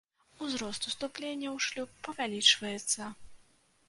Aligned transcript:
Узрост 0.45 0.87
уступлення 0.91 1.49
ў 1.55 1.57
шлюб 1.65 1.89
павялічваецца. 2.07 3.11